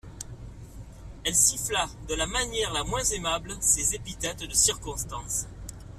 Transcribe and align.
Elle 1.25 1.35
siffla, 1.35 1.87
de 2.09 2.15
la 2.15 2.25
manière 2.25 2.73
la 2.73 2.83
moins 2.83 3.03
aimable, 3.03 3.55
ces 3.59 3.93
épithètes 3.93 4.49
de 4.49 4.55
circonstance. 4.55 5.45